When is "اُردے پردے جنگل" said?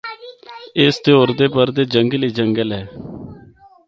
1.19-2.21